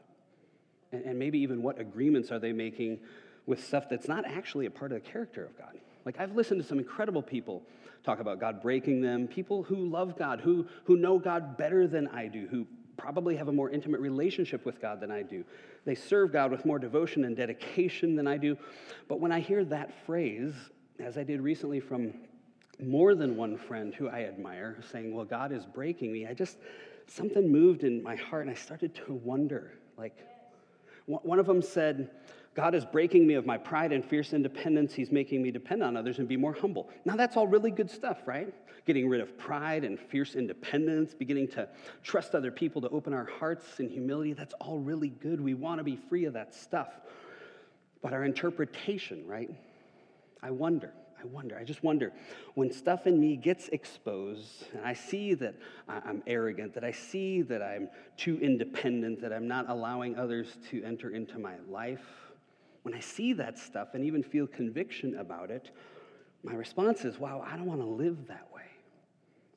[0.90, 2.98] And, and maybe even what agreements are they making
[3.46, 5.78] with stuff that's not actually a part of the character of God?
[6.08, 7.62] Like, I've listened to some incredible people
[8.02, 12.08] talk about God breaking them, people who love God, who, who know God better than
[12.08, 12.66] I do, who
[12.96, 15.44] probably have a more intimate relationship with God than I do.
[15.84, 18.56] They serve God with more devotion and dedication than I do.
[19.06, 20.54] But when I hear that phrase,
[20.98, 22.14] as I did recently from
[22.82, 26.56] more than one friend who I admire saying, Well, God is breaking me, I just,
[27.06, 29.74] something moved in my heart and I started to wonder.
[29.98, 30.16] Like,
[31.04, 32.10] one of them said,
[32.58, 34.92] God is breaking me of my pride and fierce independence.
[34.92, 36.90] He's making me depend on others and be more humble.
[37.04, 38.52] Now, that's all really good stuff, right?
[38.84, 41.68] Getting rid of pride and fierce independence, beginning to
[42.02, 44.32] trust other people to open our hearts in humility.
[44.32, 45.40] That's all really good.
[45.40, 46.88] We want to be free of that stuff.
[48.02, 49.50] But our interpretation, right?
[50.42, 50.92] I wonder.
[51.20, 52.12] I wonder, I just wonder,
[52.54, 55.56] when stuff in me gets exposed and I see that
[55.88, 60.82] I'm arrogant, that I see that I'm too independent, that I'm not allowing others to
[60.84, 62.27] enter into my life,
[62.88, 65.72] when I see that stuff and even feel conviction about it,
[66.42, 68.62] my response is, wow, I don't want to live that way.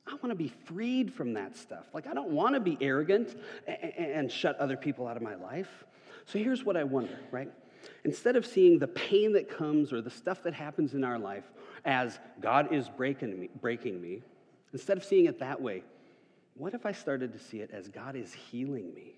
[0.06, 1.86] I want to be freed from that stuff.
[1.94, 3.34] Like, I don't want to be arrogant
[3.66, 5.84] and shut other people out of my life.
[6.26, 7.50] So here's what I wonder, right?
[8.04, 11.44] Instead of seeing the pain that comes or the stuff that happens in our life
[11.86, 14.20] as God is breaking me, breaking me,
[14.74, 15.84] instead of seeing it that way,
[16.52, 19.14] what if I started to see it as God is healing me?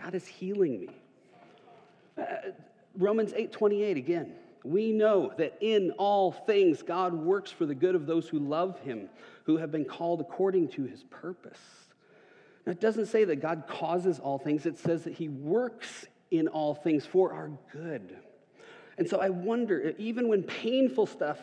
[0.00, 0.99] God is healing me.
[2.20, 2.50] Uh,
[2.96, 4.34] Romans 8:28 again.
[4.62, 8.78] We know that in all things God works for the good of those who love
[8.80, 9.08] him,
[9.44, 11.58] who have been called according to his purpose.
[12.66, 16.46] Now, it doesn't say that God causes all things, it says that he works in
[16.48, 18.16] all things for our good.
[18.98, 21.38] And so I wonder, even when painful stuff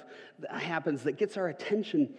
[0.47, 2.13] happens that gets our attention,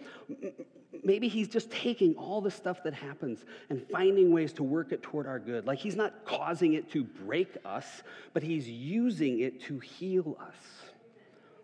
[1.03, 5.03] maybe he's just taking all the stuff that happens and finding ways to work it
[5.03, 5.65] toward our good.
[5.65, 10.55] Like he's not causing it to break us, but he's using it to heal us,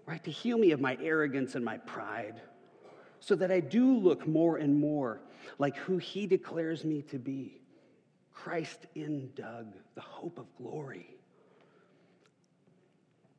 [0.06, 0.24] right?
[0.24, 2.40] To heal me of my arrogance and my pride,
[3.20, 5.20] so that I do look more and more
[5.58, 7.62] like who he declares me to be
[8.34, 11.16] Christ in Doug, the hope of glory.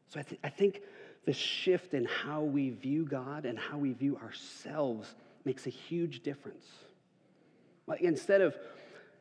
[0.08, 0.82] So I, th- I think
[1.26, 5.14] the shift in how we view God and how we view ourselves
[5.46, 6.66] makes a huge difference.
[7.86, 8.56] Like instead of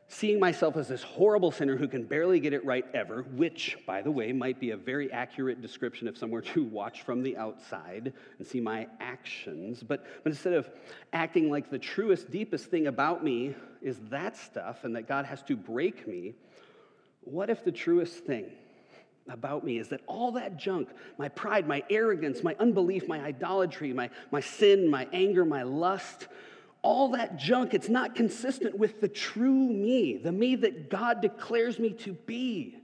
[0.07, 4.01] seeing myself as this horrible sinner who can barely get it right ever, which, by
[4.01, 7.37] the way, might be a very accurate description if someone were to watch from the
[7.37, 9.81] outside and see my actions.
[9.81, 10.69] But, but instead of
[11.13, 15.41] acting like the truest, deepest thing about me is that stuff and that God has
[15.43, 16.33] to break me,
[17.21, 18.51] what if the truest thing
[19.29, 23.91] about me is that all that junk, my pride, my arrogance, my unbelief, my idolatry,
[23.91, 26.27] my, my sin, my anger, my lust,
[26.81, 31.79] all that junk, it's not consistent with the true me, the me that God declares
[31.79, 32.77] me to be.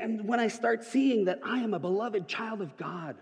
[0.00, 3.16] And when I start seeing that I am a beloved child of God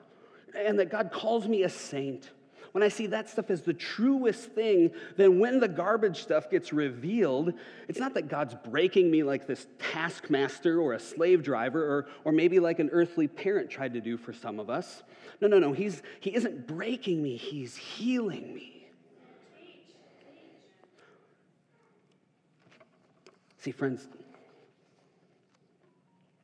[0.55, 2.31] and that God calls me a saint,
[2.73, 6.73] when I see that stuff as the truest thing, then when the garbage stuff gets
[6.73, 7.53] revealed,
[7.89, 12.33] it's not that God's breaking me like this taskmaster or a slave driver or, or
[12.33, 15.03] maybe like an earthly parent tried to do for some of us.
[15.41, 15.73] No, no, no.
[15.73, 18.77] He's, he isn't breaking me, He's healing me.
[23.59, 24.07] See, friends,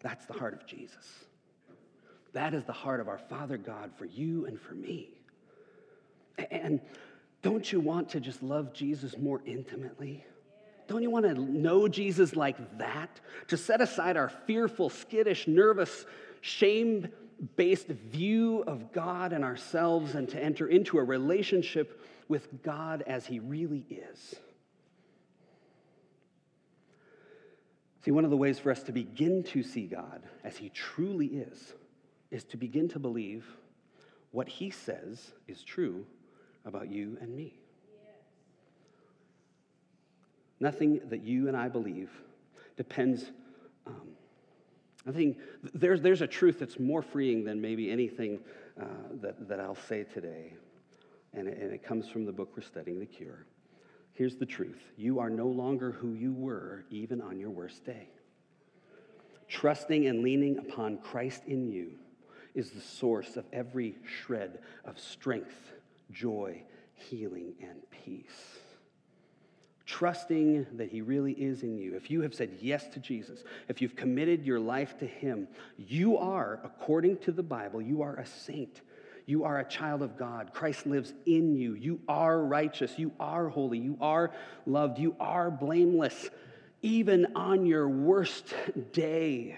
[0.00, 1.24] that's the heart of Jesus.
[2.32, 5.10] That is the heart of our Father God for you and for me.
[6.50, 6.80] And
[7.42, 10.24] don't you want to just love Jesus more intimately?
[10.88, 13.20] Don't you want to know Jesus like that?
[13.48, 16.06] To set aside our fearful, skittish, nervous,
[16.40, 17.08] shame
[17.56, 23.26] based view of God and ourselves and to enter into a relationship with God as
[23.26, 24.36] He really is.
[28.04, 31.26] See, one of the ways for us to begin to see God as He truly
[31.26, 31.74] is
[32.30, 33.44] is to begin to believe
[34.30, 36.06] what He says is true
[36.64, 37.54] about you and me.
[40.60, 42.10] Nothing that you and I believe
[42.76, 43.24] depends.
[43.86, 44.10] Um,
[45.06, 45.38] I think
[45.74, 48.38] there's, there's a truth that's more freeing than maybe anything
[48.80, 48.84] uh,
[49.20, 50.54] that, that I'll say today.
[51.34, 53.44] And it, and it comes from the book we're studying, The Cure.
[54.12, 58.08] Here's the truth you are no longer who you were even on your worst day.
[59.48, 61.92] Trusting and leaning upon Christ in you
[62.54, 65.72] is the source of every shred of strength,
[66.12, 66.62] joy,
[66.94, 68.58] healing, and peace.
[69.86, 71.96] Trusting that He really is in you.
[71.96, 76.16] If you have said yes to Jesus, if you've committed your life to Him, you
[76.16, 78.80] are, according to the Bible, you are a saint.
[79.26, 80.52] You are a child of God.
[80.52, 81.74] Christ lives in you.
[81.74, 82.98] You are righteous.
[82.98, 83.78] You are holy.
[83.78, 84.32] You are
[84.66, 84.98] loved.
[84.98, 86.30] You are blameless,
[86.82, 88.52] even on your worst
[88.92, 89.56] day.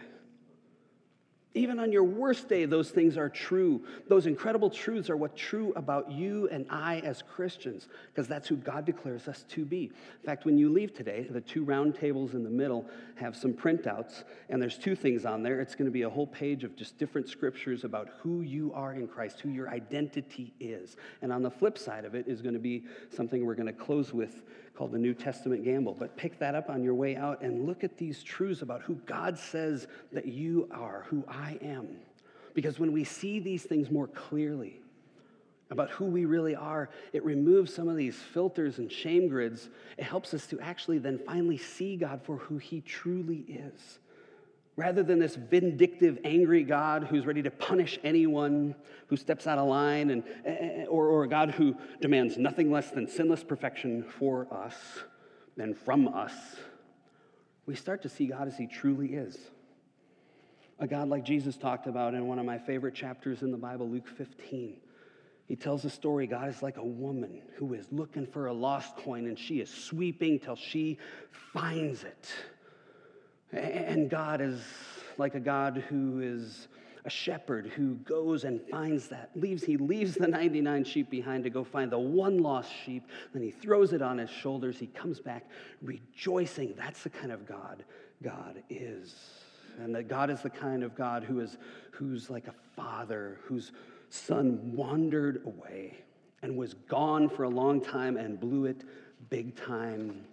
[1.57, 3.85] Even on your worst day, those things are true.
[4.09, 8.57] Those incredible truths are what's true about you and I as Christians, because that's who
[8.57, 9.85] God declares us to be.
[9.85, 13.53] In fact, when you leave today, the two round tables in the middle have some
[13.53, 15.61] printouts, and there's two things on there.
[15.61, 18.95] It's going to be a whole page of just different scriptures about who you are
[18.95, 20.97] in Christ, who your identity is.
[21.23, 23.73] And on the flip side of it is going to be something we're going to
[23.73, 24.43] close with
[24.77, 25.97] called the New Testament Gamble.
[25.99, 28.95] But pick that up on your way out and look at these truths about who
[29.07, 31.89] God says that you are, who I am.
[32.55, 34.81] Because when we see these things more clearly,
[35.71, 39.71] about who we really are, it removes some of these filters and shame grids.
[39.97, 43.99] It helps us to actually then finally see God for who He truly is.
[44.77, 48.75] Rather than this vindictive, angry God who's ready to punish anyone
[49.07, 52.91] who steps out of line, and, eh, or, or a God who demands nothing less
[52.91, 54.75] than sinless perfection for us
[55.57, 56.33] and from us,
[57.67, 59.39] we start to see God as He truly is.
[60.81, 63.89] A God like Jesus talked about in one of my favorite chapters in the Bible,
[63.89, 64.77] Luke 15.
[65.47, 68.97] He tells a story God is like a woman who is looking for a lost
[68.97, 70.99] coin and she is sweeping till she
[71.53, 72.35] finds it.
[73.55, 74.61] And God is
[75.19, 76.69] like a God who is
[77.05, 81.51] a shepherd who goes and finds that leaves he leaves the 99 sheep behind to
[81.51, 83.09] go find the one lost sheep.
[83.33, 84.79] Then he throws it on his shoulders.
[84.79, 85.45] He comes back
[85.83, 86.75] rejoicing.
[86.77, 87.85] That's the kind of god
[88.23, 89.15] god is.
[89.79, 91.59] And that god is the kind of god who is
[91.91, 93.73] who's like a father whose
[94.09, 95.99] son wandered away
[96.43, 98.85] and was gone for a long time and blew it
[99.29, 100.25] big time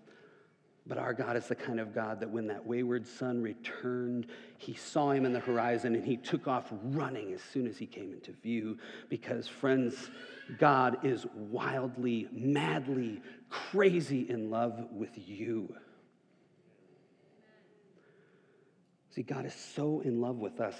[0.87, 4.25] but our God is the kind of God that when that wayward son returned,
[4.57, 7.85] he saw him in the horizon and he took off running as soon as he
[7.85, 8.77] came into view.
[9.07, 10.09] Because, friends,
[10.57, 15.75] God is wildly, madly, crazy in love with you.
[19.11, 20.77] See, God is so in love with us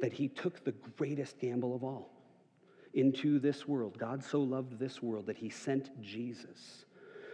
[0.00, 2.10] that he took the greatest gamble of all
[2.94, 3.98] into this world.
[3.98, 6.86] God so loved this world that he sent Jesus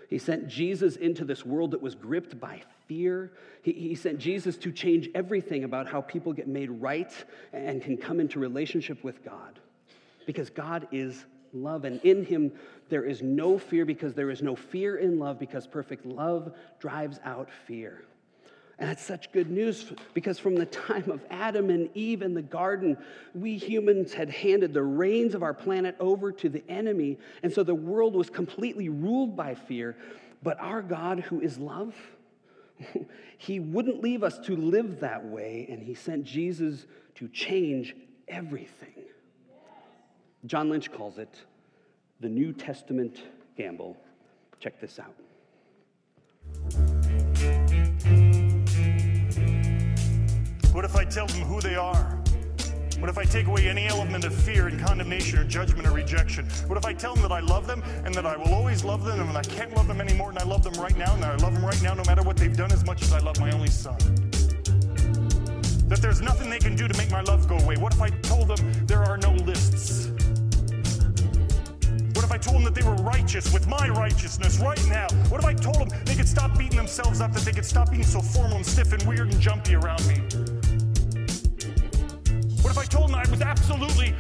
[0.09, 3.33] he sent Jesus into this world that was gripped by fear.
[3.63, 7.13] He, he, sent Jesus to change everything about how people get made right
[7.53, 9.59] and can come into relationship with God.
[10.27, 12.53] Because God is love, and in Him
[12.89, 17.19] there is no fear, because there is no fear in love, because perfect love drives
[17.25, 18.05] out fear.
[18.79, 22.43] And that's such good news because from the time of Adam and Eve in the
[22.43, 22.99] garden,
[23.35, 27.19] we humans had handed the reins of our planet over to the enemy.
[27.43, 29.97] And so the world was completely ruled by fear.
[30.43, 31.95] But our God, who is love,
[33.39, 35.67] he wouldn't leave us to live that way.
[35.71, 37.97] And he sent Jesus to change
[38.29, 39.05] everything.
[40.45, 41.35] John Lynch calls it
[42.21, 43.23] the New Testament
[43.57, 43.97] gamble.
[44.61, 45.15] Check this out.
[50.77, 52.23] What if I tell them who they are?
[52.99, 56.45] What if I take away any element of fear and condemnation or judgment or rejection?
[56.67, 59.03] What if I tell them that I love them and that I will always love
[59.03, 61.35] them and I can't love them anymore and I love them right now and I
[61.37, 63.51] love them right now no matter what they've done as much as I love my
[63.53, 63.97] only son?
[65.89, 67.79] That there's nothing they can do to make my love go away.
[67.79, 70.09] What if I told them there are no lists?
[72.13, 75.07] What if I told them that they were righteous with my righteousness right now?
[75.31, 77.91] What if I told them they could stop beating themselves up, that they could stop
[77.91, 80.56] being so formal and stiff and weird and jumpy around me?
[82.67, 84.13] What if I told them I was absolutely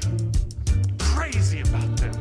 [1.01, 2.12] crazy about them?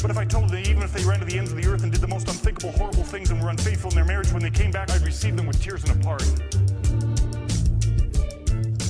[0.00, 1.84] What if I told them even if they ran to the ends of the earth
[1.84, 4.50] and did the most unthinkable, horrible things and were unfaithful in their marriage, when they
[4.50, 6.24] came back, I'd receive them with tears and a party?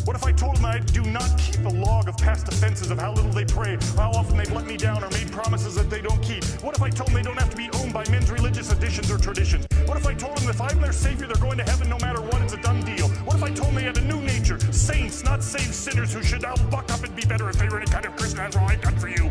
[0.07, 2.99] What if I told them I do not keep a log of past offenses of
[2.99, 6.01] how little they pray, how often they've let me down or made promises that they
[6.01, 6.43] don't keep?
[6.63, 9.11] What if I told them they don't have to be owned by men's religious additions
[9.11, 9.67] or traditions?
[9.85, 12.23] What if I told them if I'm their savior, they're going to heaven no matter
[12.23, 12.92] what, it's a done deal?
[13.43, 16.23] What if I told them they had a new nature, saints, not saved sinners who
[16.23, 18.37] should now buck up and be better if they were any kind of Christian?
[18.37, 19.25] That's all I've done for you.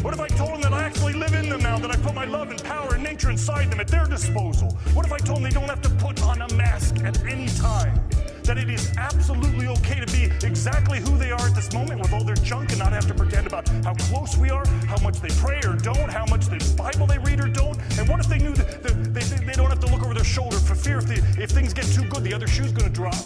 [0.00, 2.14] What if I told them that I actually live in them now, that I put
[2.14, 4.70] my love and power and nature inside them at their disposal?
[4.94, 7.48] What if I told them they don't have to put on a mask at any
[7.48, 8.00] time?
[8.46, 12.12] That it is absolutely okay to be exactly who they are at this moment with
[12.12, 15.20] all their junk and not have to pretend about how close we are, how much
[15.20, 17.76] they pray or don't, how much the Bible they read or don't?
[17.98, 20.24] And what if they knew that they, they, they don't have to look over their
[20.24, 22.94] shoulder for fear if, they, if things get too good, the other shoe's going to
[22.94, 23.16] drop?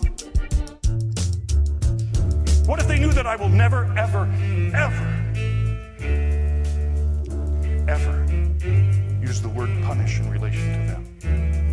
[2.67, 4.25] What if they knew that I will never, ever,
[4.75, 5.21] ever
[7.91, 8.25] ever
[9.21, 11.70] use the word punish in relation to them?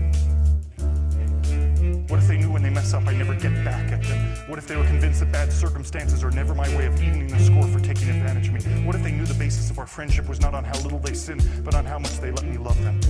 [2.07, 4.17] What if they knew when they mess up I never get back at them?
[4.47, 7.37] What if they were convinced that bad circumstances are never my way of evening the
[7.37, 8.61] score for taking advantage of me?
[8.85, 11.13] What if they knew the basis of our friendship was not on how little they
[11.13, 13.01] sin, but on how much they let me love them?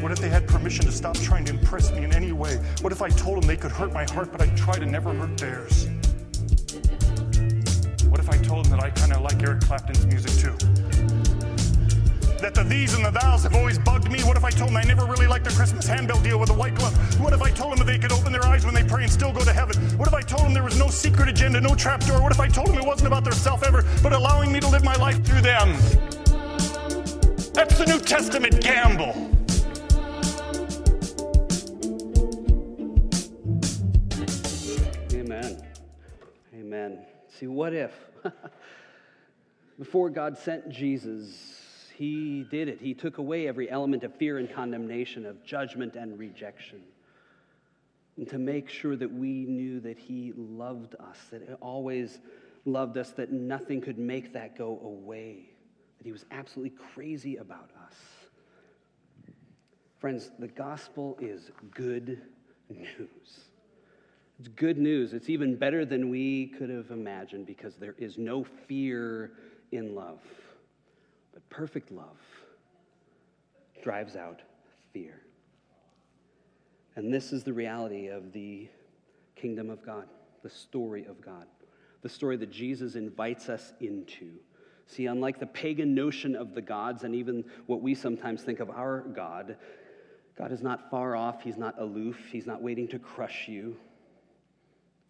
[0.00, 2.56] What if they had permission to stop trying to impress me in any way?
[2.80, 5.12] What if I told them they could hurt my heart, but I'd try to never
[5.12, 5.88] hurt theirs?
[8.08, 10.95] What if I told them that I kind of like Eric Clapton's music too?
[12.40, 14.20] That the these and the thous have always bugged me?
[14.20, 16.54] What if I told them I never really liked the Christmas handbell deal with the
[16.54, 16.94] white glove?
[17.20, 19.12] What if I told them that they could open their eyes when they pray and
[19.12, 19.76] still go to heaven?
[19.98, 22.22] What if I told them there was no secret agenda, no trapdoor?
[22.22, 24.68] What if I told them it wasn't about their self ever, but allowing me to
[24.68, 25.72] live my life through them?
[27.52, 29.14] That's the New Testament gamble.
[35.14, 35.62] Amen.
[36.54, 37.06] Amen.
[37.28, 37.92] See, what if
[39.78, 41.55] before God sent Jesus,
[41.96, 42.78] he did it.
[42.80, 46.82] He took away every element of fear and condemnation, of judgment and rejection.
[48.18, 52.18] And to make sure that we knew that He loved us, that He always
[52.66, 55.48] loved us, that nothing could make that go away,
[55.96, 57.94] that He was absolutely crazy about us.
[59.98, 62.20] Friends, the gospel is good
[62.68, 63.40] news.
[64.38, 65.14] It's good news.
[65.14, 69.32] It's even better than we could have imagined because there is no fear
[69.72, 70.20] in love.
[71.36, 72.16] But perfect love
[73.82, 74.40] drives out
[74.94, 75.20] fear.
[76.94, 78.70] And this is the reality of the
[79.34, 80.06] kingdom of God,
[80.42, 81.44] the story of God,
[82.00, 84.30] the story that Jesus invites us into.
[84.86, 88.70] See, unlike the pagan notion of the gods and even what we sometimes think of
[88.70, 89.58] our God,
[90.38, 93.76] God is not far off, He's not aloof, He's not waiting to crush you.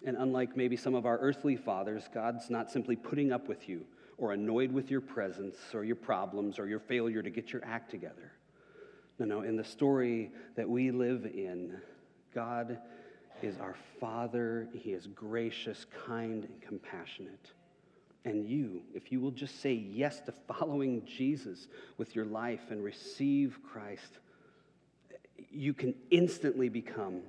[0.04, 3.86] And unlike maybe some of our earthly fathers, God's not simply putting up with you
[4.18, 7.90] or annoyed with your presence or your problems or your failure to get your act
[7.90, 8.32] together.
[9.18, 11.78] No, no, in the story that we live in,
[12.34, 12.78] God
[13.42, 14.68] is our Father.
[14.72, 17.52] He is gracious, kind, and compassionate.
[18.24, 22.82] And you, if you will just say yes to following Jesus with your life and
[22.82, 24.18] receive Christ,
[25.50, 27.20] you can instantly become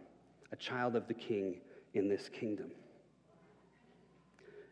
[0.52, 1.58] a child of the King
[1.94, 2.72] in this kingdom.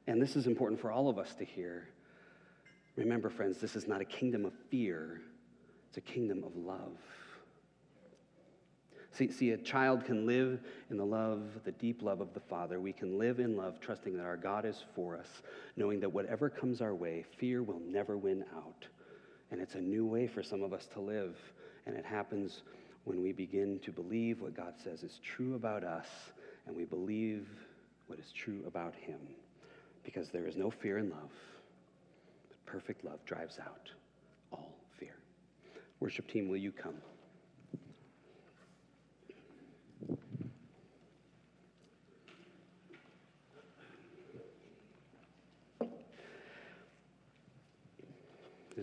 [0.07, 1.87] And this is important for all of us to hear
[2.95, 5.21] Remember, friends, this is not a kingdom of fear,
[5.89, 6.97] it's a kingdom of love.
[9.11, 12.81] See, see, a child can live in the love, the deep love of the Father.
[12.81, 15.41] We can live in love, trusting that our God is for us,
[15.77, 18.85] knowing that whatever comes our way, fear will never win out.
[19.51, 21.37] And it's a new way for some of us to live.
[21.85, 22.63] And it happens
[23.05, 26.07] when we begin to believe what God says is true about us,
[26.67, 27.47] and we believe
[28.07, 29.19] what is true about Him.
[30.03, 31.31] Because there is no fear in love
[32.65, 33.91] perfect love drives out
[34.51, 35.15] all fear.
[35.99, 36.95] Worship team, will you come?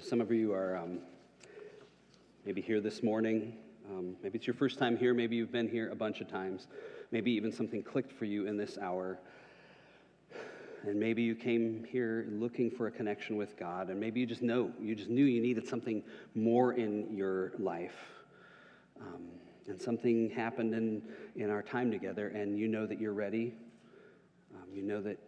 [0.01, 0.99] Some of you are um,
[2.45, 3.57] maybe here this morning
[3.91, 5.13] Um, maybe it's your first time here.
[5.13, 6.67] Maybe you've been here a bunch of times.
[7.11, 9.19] Maybe even something clicked for you in this hour.
[10.85, 14.43] And maybe you came here looking for a connection with God, and maybe you just
[14.43, 16.03] know, you just knew you needed something
[16.35, 17.95] more in your life.
[19.01, 19.29] Um,
[19.69, 21.03] and something happened in,
[21.37, 23.55] in our time together, and you know that you're ready.
[24.55, 25.19] Um, you know that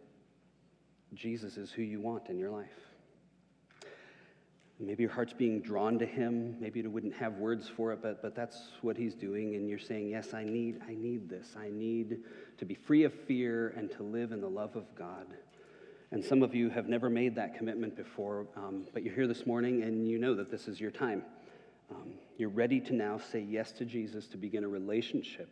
[1.14, 2.66] Jesus is who you want in your life.
[4.80, 6.56] Maybe your heart's being drawn to him.
[6.58, 9.54] Maybe you wouldn't have words for it, but, but that's what he's doing.
[9.54, 11.54] And you're saying, Yes, I need, I need this.
[11.56, 12.18] I need
[12.58, 15.26] to be free of fear and to live in the love of God.
[16.10, 19.46] And some of you have never made that commitment before, um, but you're here this
[19.46, 21.24] morning and you know that this is your time.
[21.90, 25.48] Um, you're ready to now say yes to Jesus to begin a relationship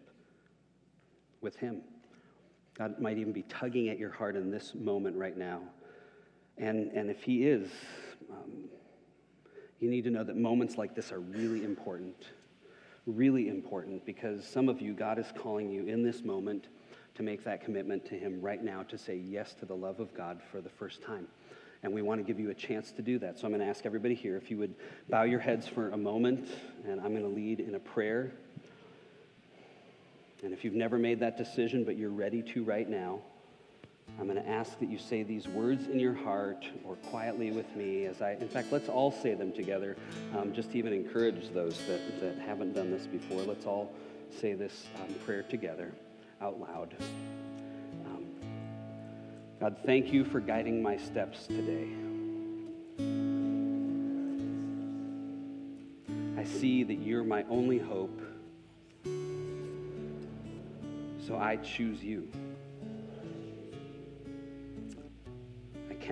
[1.40, 1.82] with him.
[2.74, 5.62] God might even be tugging at your heart in this moment right now.
[6.58, 7.68] And, and if he is,
[8.30, 8.68] um,
[9.82, 12.14] you need to know that moments like this are really important.
[13.04, 16.68] Really important because some of you, God is calling you in this moment
[17.16, 20.14] to make that commitment to Him right now to say yes to the love of
[20.14, 21.26] God for the first time.
[21.82, 23.40] And we want to give you a chance to do that.
[23.40, 24.76] So I'm going to ask everybody here if you would
[25.08, 26.48] bow your heads for a moment,
[26.86, 28.30] and I'm going to lead in a prayer.
[30.44, 33.20] And if you've never made that decision, but you're ready to right now,
[34.18, 37.74] I'm going to ask that you say these words in your heart or quietly with
[37.74, 39.96] me as I, in fact, let's all say them together,
[40.36, 43.42] um, just to even encourage those that, that haven't done this before.
[43.42, 43.92] Let's all
[44.40, 45.92] say this um, prayer together
[46.40, 46.94] out loud.
[48.06, 48.26] Um,
[49.60, 51.88] God, thank you for guiding my steps today.
[56.38, 58.20] I see that you're my only hope,
[61.26, 62.28] so I choose you.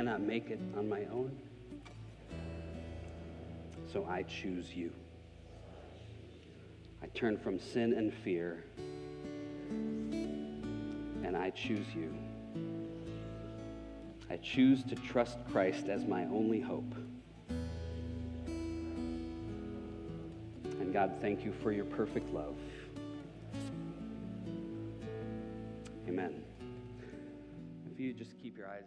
[0.00, 1.30] Cannot make it on my own.
[3.92, 4.90] So I choose you.
[7.02, 8.64] I turn from sin and fear,
[11.22, 12.14] and I choose you.
[14.30, 16.94] I choose to trust Christ as my only hope.
[20.80, 22.56] And God, thank you for your perfect love.
[26.08, 26.42] Amen.
[27.92, 28.86] If you just keep your eyes